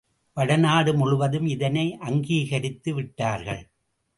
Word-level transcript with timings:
வட 0.37 0.55
நாடு 0.57 0.93
முழுவதும் 0.93 1.45
இதனை 1.45 1.97
அங்கீகரித்துவிட்டார்கள். 2.01 3.61